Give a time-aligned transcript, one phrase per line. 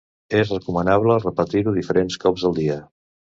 [0.37, 2.81] És recomanable repetir-ho diferents cops al dia.